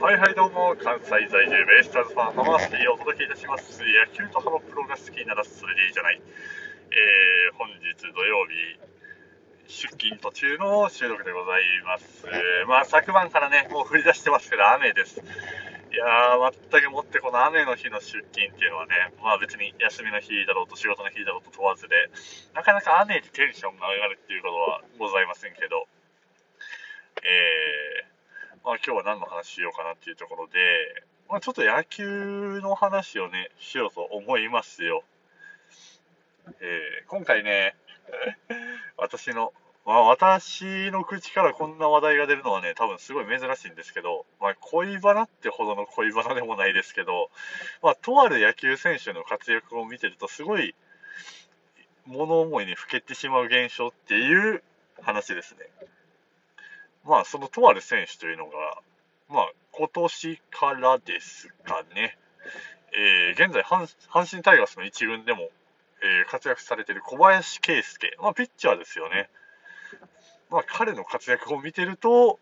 [0.00, 3.84] はいはいどうも、関西在住ベイスターズファン、浜松をお届けいたします。
[3.84, 6.22] 野球とハロプロが好きならそれでいいじゃない。
[6.88, 8.80] えー、本日土曜日、
[9.68, 12.24] 出勤途中の収録でございます。
[12.32, 15.20] えー、まあ、昨晩からね、もう降り出してますけど、雨です。
[15.20, 15.22] い
[15.92, 22.08] やー、全くもってこの雨の日の出勤っていうのはね、まあ別に休みの日だろうと仕事の日だろうと問わずで、
[22.54, 25.84] なかなか雨でテンションが上がるっていうことはございませんけど、
[27.20, 27.99] えー、
[28.64, 30.52] まあ、今日は何の話しようかなっていうところで、
[31.28, 35.02] まあ、ちょっと野球の話をね、しようと思いますよ。
[36.60, 37.74] えー、今回ね、
[38.98, 39.54] 私の、
[39.86, 47.30] まあ、私の口からこんな話題が出るのはね、多分すごい珍しいんですけど、まあ、恋バナってほどの恋バナでもないですけど、
[47.82, 50.74] まあ、とある野球選手の活躍を見てると、すごい、
[52.06, 54.62] 物思いにふけてしまう現象っていう
[55.00, 55.66] 話ですね。
[57.10, 58.52] まあ、そのとある選手というのが、
[59.28, 62.16] まあ、今年からですかね、
[62.92, 65.48] えー、現在阪、阪神タイガースの一軍でも、
[66.04, 69.28] えー、活躍されている小林圭介、まあ、ピッチャーですよね。
[70.50, 72.38] まあ、彼の活躍を見てると、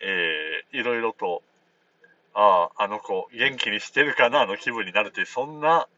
[0.00, 1.42] えー、いろいろと、
[2.32, 5.88] ああ、あの子、元気にしてるかなあの気分になるという、そんな、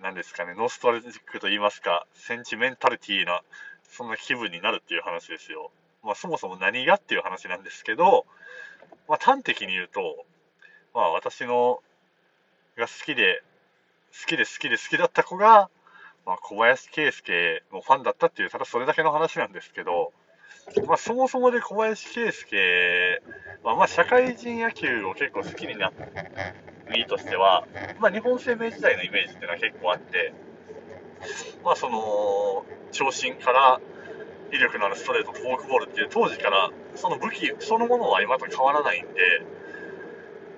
[0.00, 3.42] なんですかね、ノストラジックと言いますか、センチメンタリティーな、
[3.90, 5.70] そんな気分になるっていう話ですよ。
[6.04, 8.26] まあ、そもそも何がっていう話なんですけど、
[9.08, 10.24] まあ、端的に言うと、
[10.94, 11.82] まあ、私の
[12.76, 13.42] が好きで、
[14.12, 15.68] 好きで好きで好きだった子が、
[16.26, 20.12] まあ、小林圭介のファンだったっていう、ただそれだけの話なんですけど、
[20.86, 23.22] まあ、そもそもで小林圭介
[23.62, 26.06] は、まあ、社会人野球を結構好きになった
[26.90, 27.66] 身としては、
[27.98, 30.32] まあ、日本生命時代のイメージっていうのは結構あって、
[31.64, 33.80] まあ、その、長身から
[34.52, 39.10] 威力のあるストレートフォークボールっていう当時からその武器そのものは今と変わらないんで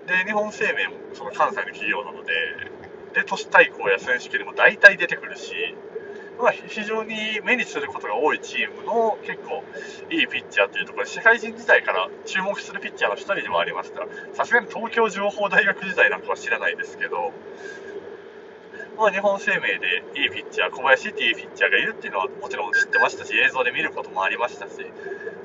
[0.06, 2.32] で日本生命もその関西の企業なので
[3.14, 5.54] で都市対抗や選手権でも大体出てくるし、
[6.38, 9.64] まあ、非常に目にすることが多いチームの結構
[10.10, 17.32] いいピッチャーというところで社会人時代から注目するピッチャーの1人でもありましたさすがに東京情報大学時代なんかは知らないですけど
[18.96, 24.76] まあ、日本生命でいいピッチャー、小林っていいピッチャーがいるっていうのはもちろん知ってましたし、映像で見ることもありましたし、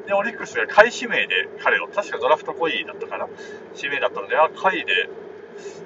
[0.07, 3.27] で、オリックスが下位指名で彼を、確かドラフト5位だったから、
[3.75, 5.09] 指名だったので、あ、下位で、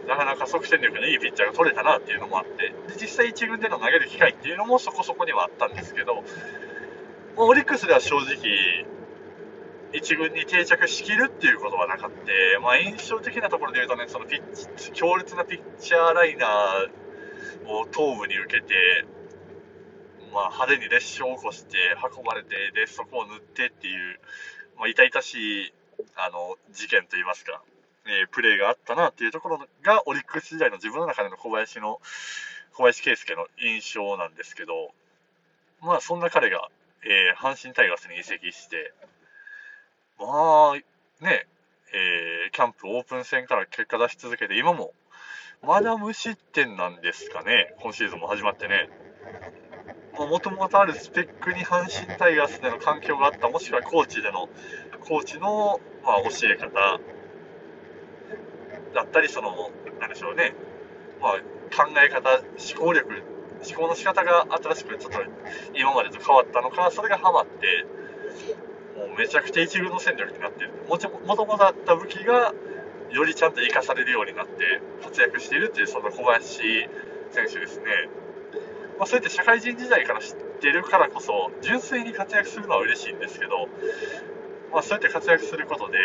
[0.07, 6.23] なかなか即戦力のいいピッチャーが取れたなっていうのもあって、で、実際1軍での投げる機会っていうのもそこそこにはあったんですけど、
[7.37, 8.85] オリックスでは正直、
[9.93, 14.41] 1軍に定着しきるっていうことはなかった、まあ、印象的なところで言うとね、そのピッ
[14.75, 17.04] チ、強烈なピッチャーライナー、
[17.67, 19.05] を頭部に受けて、
[20.33, 21.77] まあ、派手に列車を起こして
[22.17, 24.19] 運ばれてでそこを塗ってっていう、
[24.77, 25.73] まあ、痛々しい
[26.15, 27.61] あの事件といいますか、
[28.05, 31.99] えー、プレーがあったなっていうところがオリックス時代の自分の中での小林の
[32.73, 34.91] 小林圭介の印象なんですけど、
[35.81, 36.69] まあ、そんな彼が、
[37.03, 38.93] えー、阪神タイガースに移籍して
[40.19, 41.47] まあね
[41.95, 44.91] えー、キャンプオープン戦から結果出し続けて今も
[45.65, 48.87] まだ無失点なんですかね、今シーズンも始まってね。
[50.17, 54.47] もともとあるスペックに阪神タイガースでの環境があった、もしくはコーチでの、
[55.07, 56.69] コーチの、まあ、教え方
[58.93, 60.53] だったり、その、なんでしょうね、
[61.19, 61.31] まあ、
[61.75, 62.45] 考え方、思
[62.77, 63.23] 考力、
[63.67, 65.19] 思考の仕方が新しくちょっと
[65.73, 67.85] 今までと変わったのか、それがハマって、
[68.95, 70.71] もうめちゃくちゃ一軍の戦力になってる。
[70.87, 72.53] もともとあった武器が、
[73.11, 76.89] よりちゃんと生かされるようになって活躍しているっていうその小林
[77.31, 77.85] 選手ですね、
[78.97, 83.67] まあ、そうやって社会人時代から知ってるからこそ純粋に活躍するのは嬉しいんですけど、
[84.71, 85.97] まあ、そうやって活躍することで、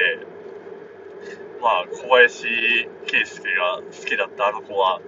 [1.61, 2.47] まあ、小林
[3.07, 5.01] 圭介が好きだったあの子は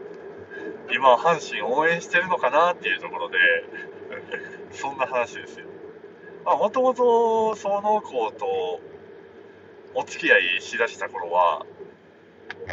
[0.93, 3.39] 今は阪神応援してるのかなっていうところで
[4.73, 5.67] そんな話ですよ。
[6.45, 8.81] もともとその子と
[9.95, 11.65] お付き合いしだした頃は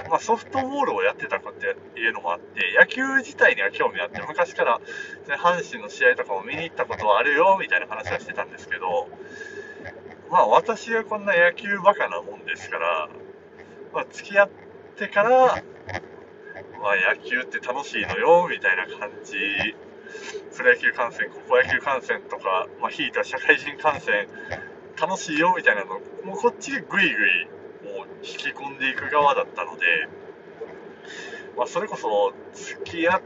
[0.10, 4.82] まあ、ソフトボールをやってたかっていうのもあって、野球自体には興味あって、昔から、
[5.38, 9.10] 阪神の試合とかも見に行ったことはあるよ、みたいな話はしてたんですけど、
[10.30, 13.10] まあ私はこんな野球バカなもんですから、
[13.94, 14.50] まあ付き合っ
[14.98, 15.30] てから、
[16.82, 19.36] まあ野球って楽しいのよ、みたいな感じ、
[20.56, 24.28] プロ野球観戦、高校野球観戦とか、まあひいた社会人観戦、
[25.02, 27.59] 楽しいよ、みたいなの、もうこっちでグイグイもう
[28.24, 30.10] 引き込んでいく側だったので、
[31.58, 33.22] まあ、それこそ付き合っ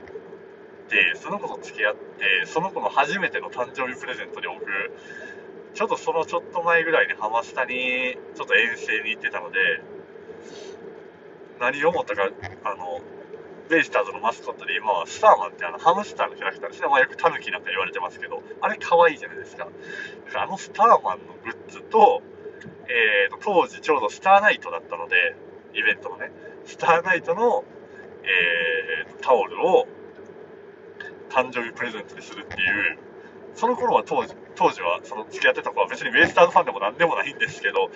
[0.89, 4.65] て、その子と付き合って、その子の初めての誕生日プレゼントに僕、
[5.73, 9.59] ちょっとそのちょっと前ぐらいにハマスタにちょっと遠征に行ってたので、
[11.59, 12.29] 何を思ったか、
[12.63, 13.01] あの、
[13.69, 16.87] ベイスターズのマスコットで今はスターマンってあのハムスターのキャラクターですね。
[16.87, 19.67] まあ、よくタヌキなんか言われてますけど、あれ可愛いじゃないですか。
[20.31, 22.21] かあのスターマンのグッズと、
[22.65, 25.35] えーと、当時ちょうどスターナイトだったので、
[25.73, 26.31] イベントのね、
[26.65, 27.63] スターナイトの、
[28.23, 29.87] えー、タオルを
[31.29, 32.97] 誕生日プレゼントにするっていう、
[33.55, 37.89] その頃は当時当時はその付き合ってた子は別にベイスターズファンでも何でもないんですけど、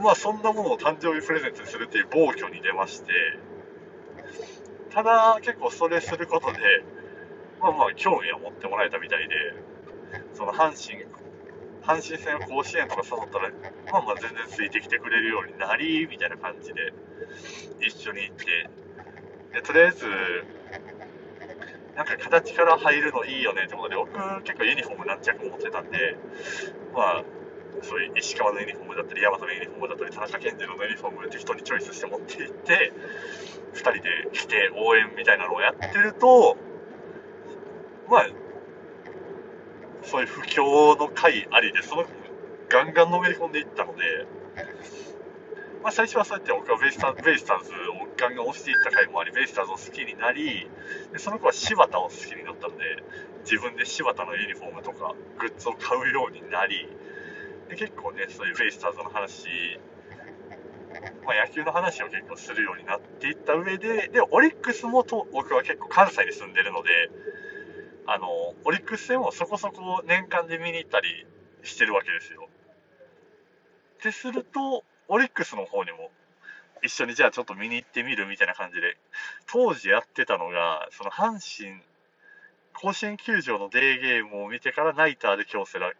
[0.00, 3.12] まあそんなものを誕生日プレゼントにするっていう暴挙に出まして、
[4.90, 6.58] ただ結構それすることで、
[7.60, 9.34] まあまあ興味を持ってもらえたみたいで、
[10.34, 11.04] その阪神、
[11.90, 13.50] 阪神戦甲子園とか誘ったら、
[13.90, 16.92] まあまあ全然ついてきてくれるようになり、みたいな感じで
[17.80, 18.70] 一緒に行って、
[19.54, 20.06] でとりあえず、
[21.96, 24.12] なんか形から入るのいいよねってことで、僕
[24.44, 26.16] 結構ユニフォーム何着持ってたんで、
[26.94, 27.24] まあ、
[27.82, 32.92] そういう石川のユニフォームだったり、大和のユニフォームだったり、田中健二のユニフォーム適当にチョイスして持っていって、
[33.74, 34.00] 2人で
[34.32, 36.56] 来て応援みたいなのをやってると、
[38.08, 38.26] まあ、
[40.02, 42.04] そういう不況の回ありで、その
[42.68, 44.26] ガンガンのめり込んでいったので、
[45.82, 47.74] まあ、最初はそうやって僕はベイスターベイスターズを
[48.16, 50.68] ガンガン押していった回もあり、ベイスターズを好きになり、
[51.12, 53.02] でその子は柴田を好きになったので、
[53.44, 56.86] 自分で柴田のユニフォームとかグッズを買うようになり、
[57.70, 59.80] で結構ね、そういうベイスターズの話、
[61.24, 66.88] まあ、野球の話を結構するようになっていった上で、で、オリックスもと僕は結構関西に住んでるので、
[68.12, 68.26] あの、
[68.64, 71.26] オリックス戦もそこそこ年間で見に行ったり
[71.62, 72.48] してるわけですよ。
[73.98, 76.10] ってすると、オリックスの方にも
[76.82, 78.96] 一緒にじゃあちょっと見に行ってみるみたいな感じで、
[79.46, 81.80] 当時やってたのが、その阪神
[82.72, 85.94] 甲子園球場のデーゲームを見てからナイターで京セラ、えー、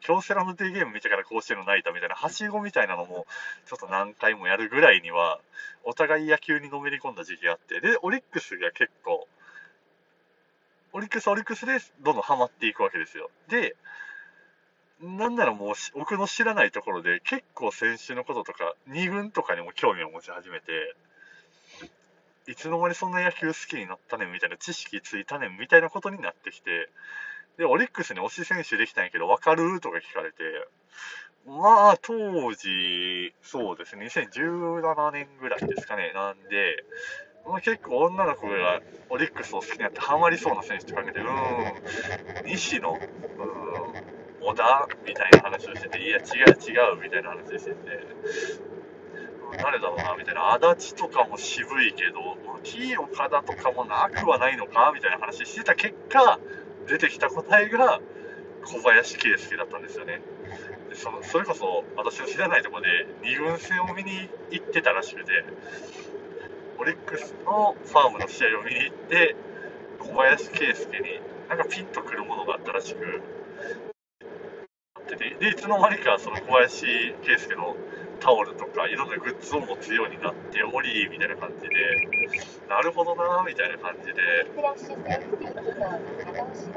[0.00, 3.26] 京セラのデーゲーム見てから甲子園のナイターみたいな、はしごみたいなのも、
[3.66, 5.38] ちょっと何回もやるぐらいには、
[5.84, 9.28] お互い野球にのめり込んだ時期があって、で、オリックスが結構、
[10.94, 13.30] オリックスオリックスでどんどんハマっていくわけですよ。
[13.48, 13.76] で、
[15.02, 20.94] なんならもう僕の知らないところで結構選手のこととか2軍とかにも興味を持ち始めて
[22.46, 26.88] いつの間にそんな野球好きになったねみたいな知識ついたねみたいなことになってきて、
[27.56, 29.80] で、オリックスに推し選手できたんやけど、わかる？
[29.80, 30.42] とか聞かれて、
[31.46, 36.84] まあ、当時、そうですね、2017年ぐらいですかね、なんで、
[37.46, 38.80] まあ、結構女の子が
[39.10, 43.00] オリックスを好きになってハマりそうな選手とかけて、うーん、西野、うーん、
[44.40, 44.88] 小田？
[45.06, 47.76] みたいな話をしてて、いや、違う違うみたいな話してて、
[49.62, 50.54] 誰だろうな、みたいな。
[50.54, 56.40] 足立とかも渋いけど、T 岡田とかもなくはないのかみたいな話してた結果、
[56.86, 58.00] 出てきた答えが
[58.64, 60.20] 小林圭介だったんですよね。
[60.88, 65.44] でそのそれこそ私の知らないところで2軍戦を見に行ってたらしくて、
[66.78, 69.36] オリックスのファームの試合を見に行って、
[69.98, 73.22] 小林圭介になんかピンとくるものがあったらしく、
[75.08, 77.76] ででいつの間にかその小林圭介の
[78.20, 81.74] タオルとかいろんなグッズを持つようになっておりみたいな感じで
[82.68, 84.14] なるほどなみたいな感じで。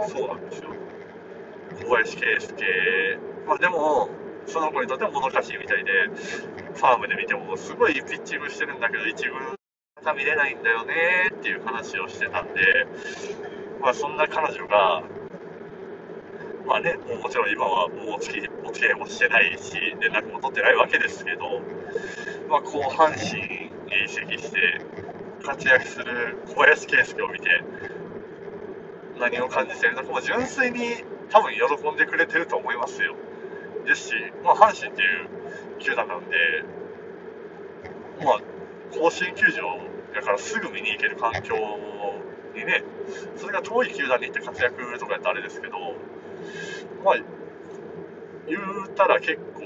[0.10, 0.70] そうなんですよ。
[1.82, 3.20] 小林圭介。
[3.48, 4.10] まあでも
[4.46, 5.92] その子にとってももどかしいみたいで
[6.74, 9.58] ファームで見てもすごいピッチングしてるんだけど一軍
[10.08, 12.88] が見れないんだよねっていう話をしてたんで
[13.82, 15.04] まあそんな彼女が
[16.66, 21.62] まあね、もうもちろん今はもうお付きお付き合いもしてないし、連絡も取ってないわけですけど、
[22.50, 23.72] まあ、後半心に
[24.04, 24.82] 移籍して
[25.46, 27.64] 活躍する小林圭介を見て、
[29.18, 33.16] 何を感じてるのか、も純粋に多分喜んでくれてると思いますよ。
[33.86, 36.36] ですし、まあ、阪神っていう球団なんで、
[38.26, 38.42] まあ、
[38.94, 39.80] 甲子園球場
[40.18, 41.54] だからすぐ見に行ける環境
[42.56, 42.84] にね、
[43.36, 45.78] それが遠い球団に行って活躍とかやったらあれですけど、
[47.06, 47.16] まあ、
[48.48, 49.62] 言うたら結構、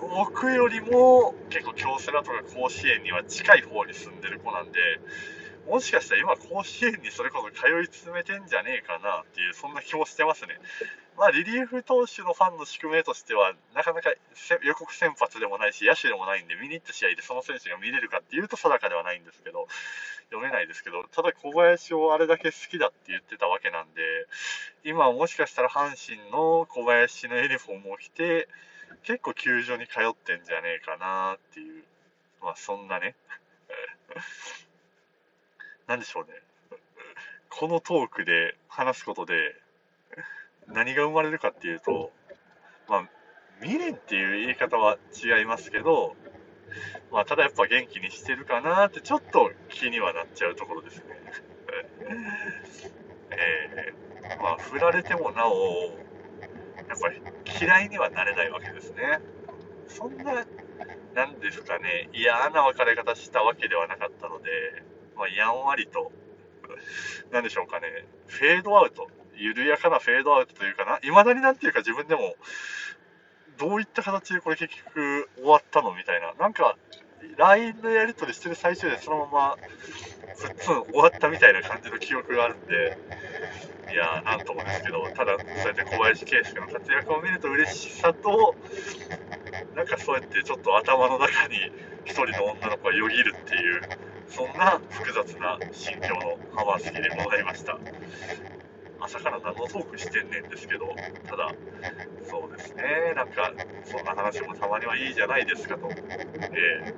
[0.00, 4.80] 僕よりも結構京セラとか甲子園には近い方に住んでる子なんで、
[5.66, 10.58] もしかしたら今甲子園にそれこそ通い詰めてんじゃねえかなっていう、そんな気もしてますね。
[11.18, 14.12] まあ、リリーフ投手のファンの宿命としては、なかなか
[14.62, 19.66] 予告先発でもないし、野手でもないんで、見に行った試合でその選手が見れるかっていうと定かではないんですけど、
[20.30, 24.02] 読めないですけど、ただ小林をあれだけ好きだって言ってたわけなんで、
[24.84, 28.48] 今もしかしたら阪神の小林のユニフォームを着て、
[29.02, 31.82] 結構球場に通ってんじゃねえかなっていう、
[32.42, 33.14] まあそんなね、
[35.86, 36.32] なんでしょうね。
[37.48, 39.54] このトークで話すことで、
[40.66, 42.10] 何が生まれるかっていうと、
[42.88, 43.08] まあ、
[43.60, 46.16] 未練っていう言い方は違いますけど、
[47.12, 51.04] まあ、ただやっぱ元気にしてるかなってちょっと気にはなっちゃうところですね。
[53.30, 55.98] えー、まあ、振られてもなお、
[56.88, 57.22] やっぱり
[57.60, 59.20] 嫌いにはなれないわけですね。
[59.88, 60.44] そんな、
[61.14, 64.82] なんですかね、嫌な別れ方したわけではなかったので、
[65.16, 66.12] まあ、やんわりと、
[67.32, 72.34] なんでしょうかね、フェードアウト、緩やかなフェードアウトというかな、未だになんていうか自分でも、
[73.58, 76.76] どういった形でこれ結局終わったのみたいな、なんか、
[77.36, 79.56] LINE のやり取りしてる最中でそのまま、
[80.36, 82.98] 普通終わったみたいな感じの記憶があるんで、
[83.92, 88.54] いやー、なんともですけど、ただ、そうやって小林圭介の活躍を見ると嬉しさと、
[89.74, 91.56] なんかそうやってちょっと頭の中に
[92.04, 93.82] 一人の女の子がよぎるっていう、
[94.28, 97.78] そんな複雑な心境のハマースキでございました。
[98.98, 100.88] 朝から何のトークしてんねんですけど、
[101.26, 101.52] ただ、
[102.28, 103.52] そうですね、なんか、
[103.84, 106.94] そんな話もたまにはいいじゃないですかと、え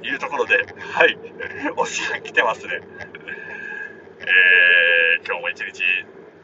[0.00, 1.18] ー、いうところで、はい、
[1.76, 2.80] お時間来てますね。
[4.20, 5.82] えー、今日も一日、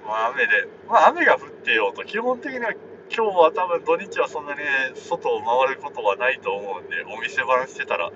[0.04, 2.72] まあ、雨で、まあ、雨が降ってようと、基本的には
[3.10, 4.60] 今日は多分土日はそんなに
[4.94, 8.12] 外を回ることはないと思うんで、お店番してたら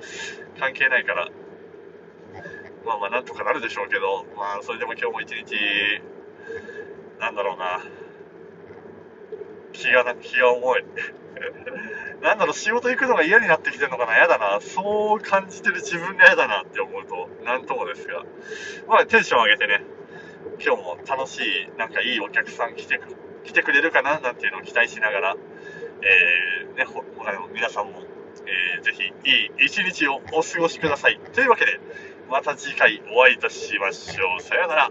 [0.59, 1.29] 関係ないから、
[2.85, 5.55] まあまあなんとかなるでしょうけど、まあそれでも今日も一日、
[7.21, 7.81] なんだろうな、
[9.73, 10.85] 気がな、気が重い。
[12.21, 18.23] なんだろう、仕事行くのが嫌になってきてるのかな、嫌だな、そう感じてる自分が嫌だなって思うと、なんともですが、
[18.87, 19.83] まあテンション上げてね、
[20.65, 25.37] 今日も楽しい、なんかいいお客さん来てく来てくれるかななんていうのを期待しながら、
[26.03, 28.03] えー、ね、他の皆さんも、
[28.47, 31.19] えー、ぜひいい一日をお過ごしください。
[31.33, 31.81] というわけで、
[32.31, 34.43] また次回お会いいたしましょう。
[34.43, 34.91] さようなら。